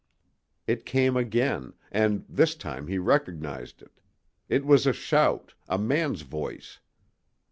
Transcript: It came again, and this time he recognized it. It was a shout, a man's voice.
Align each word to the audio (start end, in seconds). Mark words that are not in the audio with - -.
It 0.65 0.83
came 0.83 1.15
again, 1.15 1.73
and 1.91 2.25
this 2.27 2.55
time 2.55 2.87
he 2.87 2.97
recognized 2.97 3.83
it. 3.83 3.99
It 4.49 4.65
was 4.65 4.87
a 4.87 4.93
shout, 4.93 5.53
a 5.69 5.77
man's 5.77 6.23
voice. 6.23 6.79